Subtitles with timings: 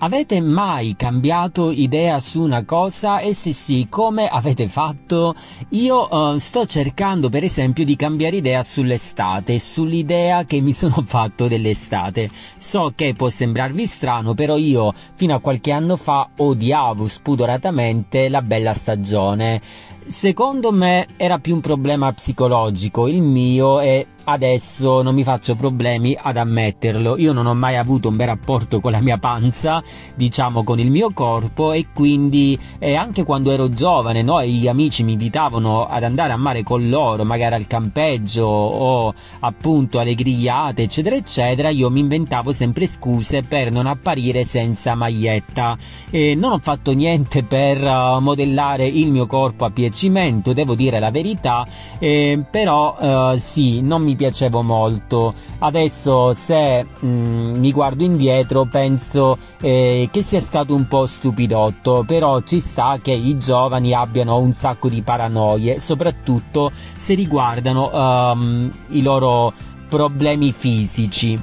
[0.00, 5.34] Avete mai cambiato idea su una cosa e se sì, come avete fatto?
[5.70, 11.48] Io uh, sto cercando per esempio di cambiare idea sull'estate, sull'idea che mi sono fatto
[11.48, 12.30] dell'estate.
[12.58, 18.40] So che può sembrarvi strano, però io fino a qualche anno fa odiavo spudoratamente la
[18.40, 19.60] bella stagione.
[20.06, 26.16] Secondo me era più un problema psicologico il mio e adesso non mi faccio problemi
[26.20, 27.16] ad ammetterlo.
[27.16, 29.82] Io non ho mai avuto un bel rapporto con la mia panza,
[30.14, 35.02] diciamo con il mio corpo e quindi eh, anche quando ero giovane, no, gli amici
[35.02, 40.82] mi invitavano ad andare a mare con loro, magari al campeggio o appunto alle grigliate,
[40.82, 45.76] eccetera, eccetera, io mi inventavo sempre scuse per non apparire senza maglietta.
[46.10, 50.98] E non ho fatto niente per uh, modellare il mio corpo a piacimento, devo dire
[50.98, 51.66] la verità,
[51.98, 55.32] eh, però uh, sì, non mi piacevo molto.
[55.60, 62.04] Adesso se mh, mm, mi guardo indietro penso eh, che sia stato un po' stupidotto,
[62.06, 68.70] però ci sta che i giovani abbiano un sacco di paranoie, soprattutto se riguardano um,
[68.88, 69.52] i loro
[69.88, 71.40] problemi fisici.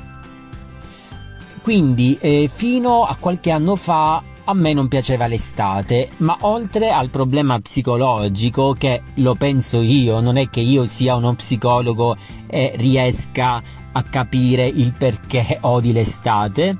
[1.61, 7.09] Quindi eh, fino a qualche anno fa a me non piaceva l'estate, ma oltre al
[7.09, 12.15] problema psicologico, che lo penso io, non è che io sia uno psicologo
[12.47, 16.77] e riesca a capire il perché odi l'estate,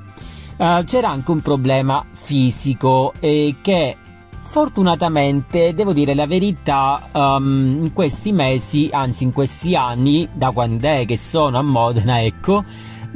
[0.56, 3.96] uh, c'era anche un problema fisico e che
[4.40, 10.86] fortunatamente devo dire la verità um, in questi mesi anzi in questi anni da quando
[10.86, 12.64] è che sono a Modena ecco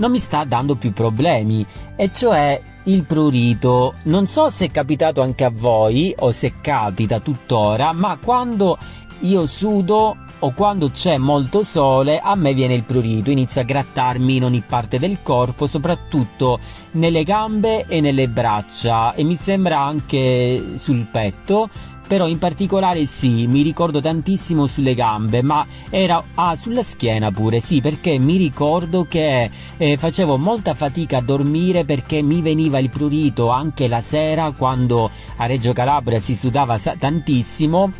[0.00, 1.64] non mi sta dando più problemi.
[1.94, 3.94] E cioè il prurito.
[4.04, 8.78] Non so se è capitato anche a voi o se capita tuttora, ma quando
[9.20, 14.36] io sudo o quando c'è molto sole a me viene il prurito, inizio a grattarmi
[14.36, 16.58] in ogni parte del corpo, soprattutto
[16.92, 21.68] nelle gambe e nelle braccia e mi sembra anche sul petto
[22.10, 27.60] però in particolare sì, mi ricordo tantissimo sulle gambe, ma era ah, sulla schiena pure,
[27.60, 32.90] sì, perché mi ricordo che eh, facevo molta fatica a dormire perché mi veniva il
[32.90, 37.92] prurito anche la sera quando a Reggio Calabria si sudava tantissimo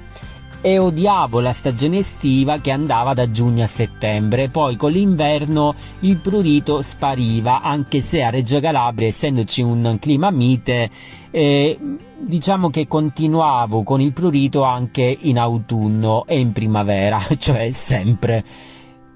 [0.62, 4.48] e odiavo la stagione estiva che andava da giugno a settembre.
[4.48, 10.90] Poi con l'inverno il prurito spariva, anche se a Reggio Calabria, essendoci un clima mite,
[11.30, 11.78] eh,
[12.18, 18.44] diciamo che continuavo con il prurito anche in autunno e in primavera, cioè sempre.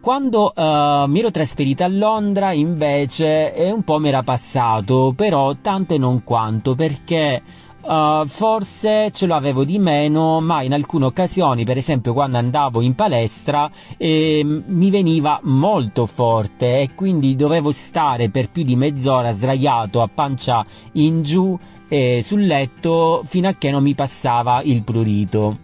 [0.00, 5.56] Quando uh, mi ero trasferita a Londra invece eh, un po' mi era passato, però
[5.62, 7.40] tanto e non quanto perché
[7.86, 12.94] Uh, forse ce l'avevo di meno, ma in alcune occasioni, per esempio quando andavo in
[12.94, 20.00] palestra, eh, mi veniva molto forte e quindi dovevo stare per più di mezz'ora sdraiato
[20.00, 21.58] a pancia in giù
[21.88, 25.58] eh, sul letto fino a che non mi passava il prurito.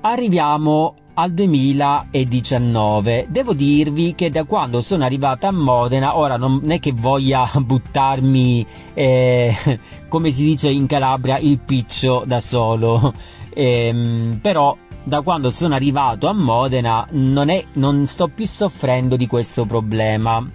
[0.00, 3.26] Arriviamo al 2019.
[3.28, 8.64] Devo dirvi che da quando sono arrivata a Modena, ora non è che voglia buttarmi,
[8.94, 9.52] eh,
[10.08, 13.12] come si dice in Calabria, il piccio da solo,
[13.50, 19.26] eh, però da quando sono arrivato a Modena non, è, non sto più soffrendo di
[19.26, 20.46] questo problema.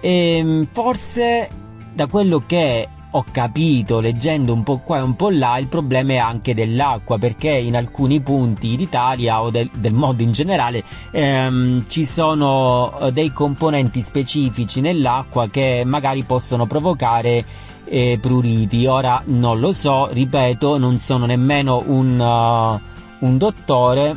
[0.00, 1.48] E ehm, forse
[1.94, 6.12] da quello che ho capito leggendo un po' qua e un po' là il problema
[6.12, 10.82] è anche dell'acqua perché in alcuni punti d'Italia o del, del mondo in generale
[11.12, 17.44] ehm, ci sono eh, dei componenti specifici nell'acqua che magari possono provocare
[17.84, 18.86] eh, pruriti.
[18.86, 24.12] Ora non lo so ripeto non sono nemmeno un, uh, un dottore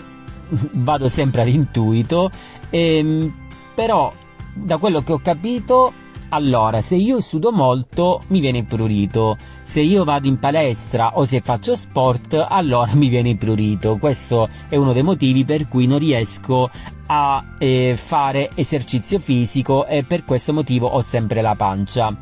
[0.74, 2.32] vado sempre all'intuito
[2.72, 3.32] ehm,
[3.76, 4.12] però
[4.54, 5.94] da quello che ho capito
[6.30, 11.42] allora, se io sudo molto mi viene prurito, se io vado in palestra o se
[11.42, 13.98] faccio sport allora mi viene prurito.
[13.98, 16.70] Questo è uno dei motivi per cui non riesco
[17.08, 22.14] a eh, fare esercizio fisico e per questo motivo ho sempre la pancia.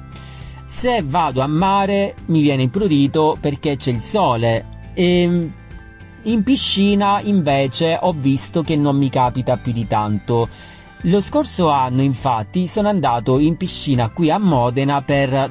[0.65, 5.53] Se vado a mare mi viene prurito perché c'è il sole e ehm,
[6.23, 10.47] in piscina invece ho visto che non mi capita più di tanto
[11.05, 15.49] lo scorso anno, infatti, sono andato in piscina qui a Modena per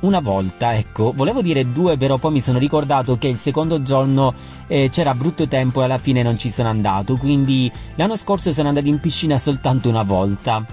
[0.00, 4.32] una volta, ecco, volevo dire due, però poi mi sono ricordato che il secondo giorno
[4.68, 8.68] eh, c'era brutto tempo e alla fine non ci sono andato, quindi l'anno scorso sono
[8.68, 10.64] andato in piscina soltanto una volta.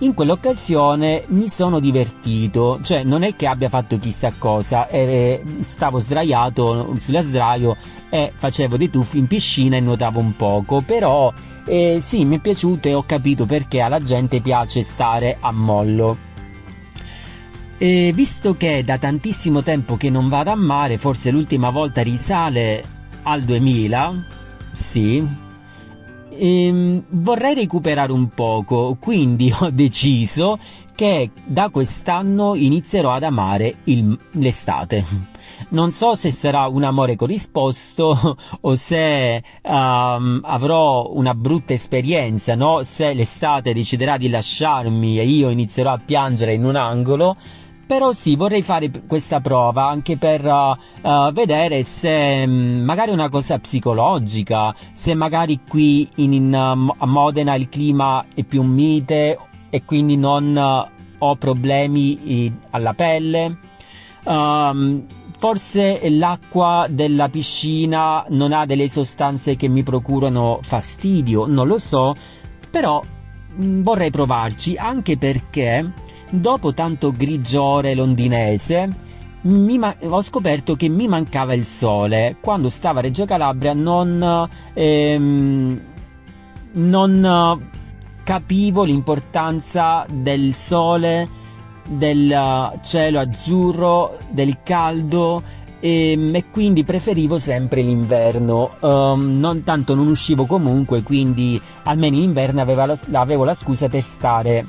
[0.00, 5.98] In quell'occasione mi sono divertito, cioè non è che abbia fatto chissà cosa, eh, stavo
[5.98, 7.76] sdraiato sulla sdraio
[8.08, 11.32] e facevo dei tuffi in piscina e nuotavo un poco, però
[11.66, 16.16] e sì, mi è piaciuto e ho capito perché alla gente piace stare a mollo.
[17.76, 22.02] E visto che è da tantissimo tempo che non vado a mare, forse l'ultima volta
[22.02, 22.82] risale
[23.22, 24.24] al 2000,
[24.70, 25.26] sì,
[26.38, 30.56] ehm, vorrei recuperare un poco, quindi ho deciso
[30.94, 35.04] che da quest'anno inizierò ad amare il, l'estate.
[35.70, 42.82] Non so se sarà un amore corrisposto o se um, avrò una brutta esperienza, no?
[42.82, 47.36] Se l'estate deciderà di lasciarmi e io inizierò a piangere in un angolo,
[47.88, 53.58] però sì, vorrei fare questa prova anche per uh, vedere se um, magari una cosa
[53.58, 59.38] psicologica, se magari qui in, in uh, a Modena il clima è più mite
[59.70, 63.56] e quindi non uh, ho problemi alla pelle.
[64.24, 65.06] Um,
[65.38, 72.14] forse l'acqua della piscina non ha delle sostanze che mi procurano fastidio, non lo so,
[72.68, 73.02] però
[73.64, 75.90] mm, vorrei provarci anche perché
[76.30, 79.06] dopo tanto grigiore londinese
[79.42, 82.36] ma- ho scoperto che mi mancava il sole.
[82.40, 85.80] Quando stavo a Reggio Calabria non, ehm,
[86.72, 87.60] non
[88.24, 91.28] capivo l'importanza del sole,
[91.88, 95.42] del cielo azzurro, del caldo
[95.80, 98.72] e, ehm, e quindi preferivo sempre l'inverno.
[98.80, 104.66] Um, non tanto non uscivo comunque, quindi almeno in inverno avevo la scusa per stare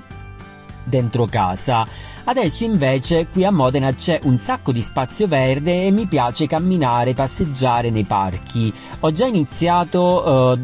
[0.90, 1.86] dentro casa.
[2.30, 7.14] Adesso invece qui a Modena c'è un sacco di spazio verde e mi piace camminare,
[7.14, 8.72] passeggiare nei parchi.
[9.00, 10.60] Ho già iniziato eh,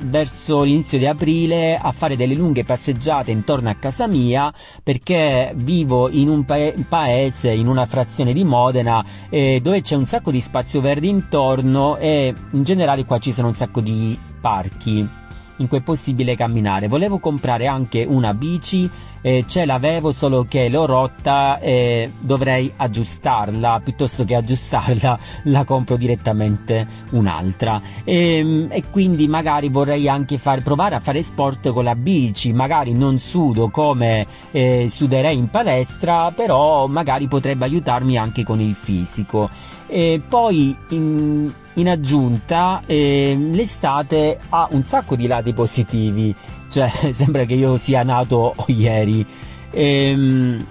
[0.00, 6.08] verso l'inizio di aprile a fare delle lunghe passeggiate intorno a casa mia perché vivo
[6.08, 10.40] in un pa- paese, in una frazione di Modena eh, dove c'è un sacco di
[10.40, 15.20] spazio verde intorno e in generale qua ci sono un sacco di parchi
[15.56, 16.88] in cui è possibile camminare.
[16.88, 18.88] Volevo comprare anche una bici,
[19.20, 25.96] eh, ce l'avevo solo che l'ho rotta e dovrei aggiustarla, piuttosto che aggiustarla la compro
[25.96, 27.80] direttamente un'altra.
[28.04, 32.52] E, ehm, e quindi magari vorrei anche far, provare a fare sport con la bici,
[32.52, 38.74] magari non sudo come eh, suderei in palestra, però magari potrebbe aiutarmi anche con il
[38.74, 39.48] fisico.
[39.86, 46.34] E poi in, in aggiunta eh, l'estate ha un sacco di lati positivi,
[46.70, 49.24] cioè sembra che io sia nato ieri.
[49.70, 50.66] Ehm,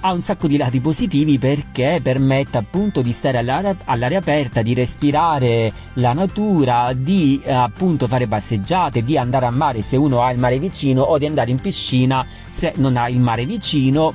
[0.00, 4.72] ha un sacco di lati positivi perché permette appunto di stare all'aria, all'aria aperta, di
[4.72, 10.30] respirare la natura, di eh, appunto fare passeggiate, di andare a mare se uno ha
[10.30, 14.14] il mare vicino o di andare in piscina se non ha il mare vicino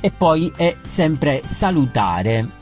[0.00, 2.61] e poi è sempre salutare.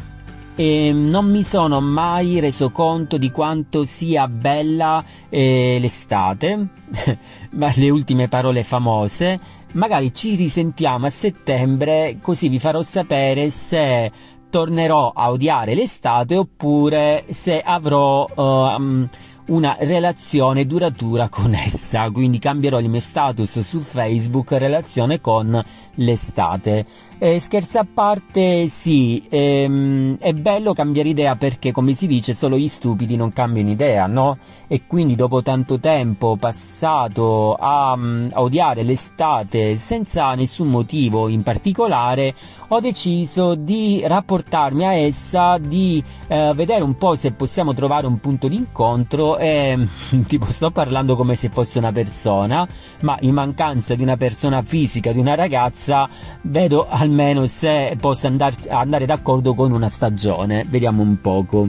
[0.60, 6.68] E non mi sono mai reso conto di quanto sia bella eh, l'estate,
[7.76, 9.40] le ultime parole famose.
[9.72, 14.12] Magari ci risentiamo a settembre, così vi farò sapere se
[14.50, 19.08] tornerò a odiare l'estate oppure se avrò uh,
[19.46, 22.10] una relazione duratura con essa.
[22.10, 25.58] Quindi cambierò il mio status su Facebook relazione con
[25.94, 26.84] l'estate.
[27.22, 32.56] Eh, scherzi a parte, sì, ehm, è bello cambiare idea perché, come si dice, solo
[32.56, 34.38] gli stupidi non cambiano idea, no?
[34.66, 41.42] E quindi dopo tanto tempo passato a, mm, a odiare l'estate senza nessun motivo in
[41.42, 42.34] particolare,
[42.68, 48.18] ho deciso di rapportarmi a essa, di eh, vedere un po' se possiamo trovare un
[48.18, 49.76] punto d'incontro e
[50.26, 52.66] tipo sto parlando come se fosse una persona,
[53.00, 56.08] ma in mancanza di una persona fisica, di una ragazza,
[56.42, 60.64] vedo al almeno se possa andar, andare d'accordo con una stagione.
[60.68, 61.68] Vediamo un poco.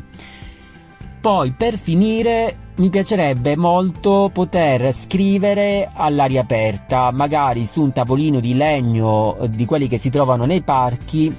[1.19, 8.55] Poi per finire mi piacerebbe molto poter scrivere all'aria aperta, magari su un tavolino di
[8.55, 11.35] legno di quelli che si trovano nei parchi.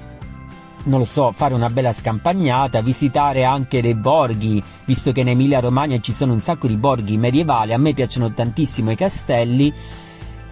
[0.85, 5.61] Non lo so, fare una bella scampagnata, visitare anche dei borghi, visto che in Emilia
[5.61, 9.73] Romagna ci sono un sacco di borghi medievali, a me piacciono tantissimo i castelli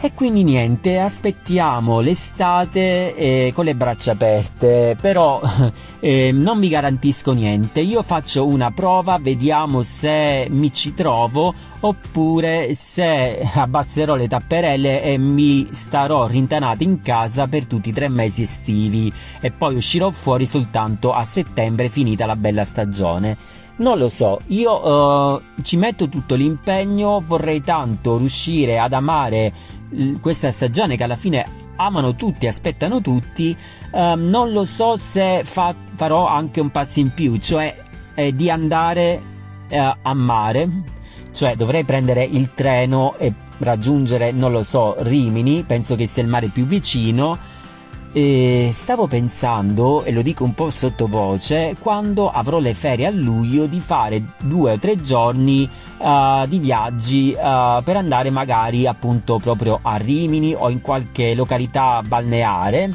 [0.03, 5.39] e quindi niente, aspettiamo l'estate eh, con le braccia aperte, però
[6.01, 12.73] eh, non vi garantisco niente, io faccio una prova, vediamo se mi ci trovo oppure
[12.73, 18.41] se abbasserò le tapperelle e mi starò rintanato in casa per tutti i tre mesi
[18.41, 19.13] estivi.
[19.39, 23.37] E poi uscirò fuori soltanto a settembre finita la bella stagione.
[23.77, 29.79] Non lo so, io uh, ci metto tutto l'impegno, vorrei tanto riuscire ad amare
[30.19, 31.45] questa stagione che alla fine
[31.75, 33.55] amano tutti, aspettano tutti,
[33.91, 37.75] uh, non lo so se fa, farò anche un passo in più, cioè
[38.13, 39.21] eh, di andare
[39.69, 40.69] uh, a mare,
[41.33, 46.29] cioè dovrei prendere il treno e raggiungere, non lo so, Rimini, penso che sia il
[46.29, 47.37] mare più vicino
[48.13, 53.67] E stavo pensando, e lo dico un po' sottovoce, quando avrò le ferie a luglio
[53.67, 59.79] di fare due o tre giorni uh, di viaggi uh, per andare magari appunto proprio
[59.81, 62.93] a Rimini o in qualche località balneare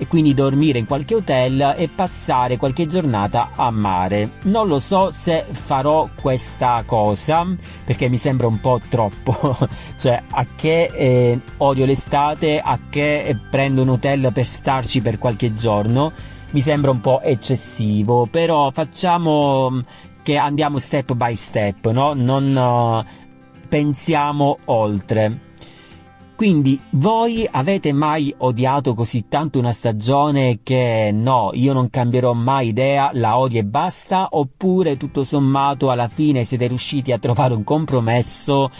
[0.00, 4.30] e quindi dormire in qualche hotel e passare qualche giornata a mare.
[4.44, 7.46] Non lo so se farò questa cosa
[7.84, 9.58] perché mi sembra un po' troppo,
[10.00, 15.52] cioè a che eh, odio l'estate, a che prendo un hotel per starci per qualche
[15.52, 16.12] giorno.
[16.52, 19.82] Mi sembra un po' eccessivo, però facciamo
[20.22, 22.14] che andiamo step by step, no?
[22.14, 25.49] Non uh, pensiamo oltre.
[26.40, 32.68] Quindi voi avete mai odiato così tanto una stagione che no, io non cambierò mai
[32.68, 37.62] idea, la odio e basta, oppure tutto sommato alla fine siete riusciti a trovare un
[37.62, 38.70] compromesso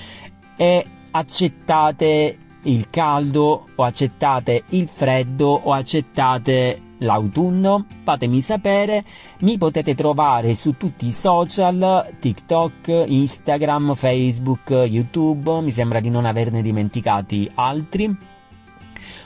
[0.57, 7.85] e accettate il caldo o accettate il freddo o accettate l'autunno?
[8.03, 9.05] Fatemi sapere,
[9.41, 16.25] mi potete trovare su tutti i social, TikTok, Instagram, Facebook, YouTube, mi sembra di non
[16.25, 18.39] averne dimenticati altri.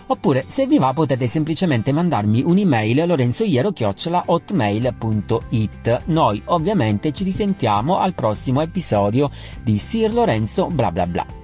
[0.07, 6.03] Oppure, se vi va, potete semplicemente mandarmi un'email lorenzoiero-hotmail.it.
[6.07, 9.31] Noi ovviamente ci risentiamo al prossimo episodio
[9.63, 11.44] di Sir Lorenzo bla bla bla.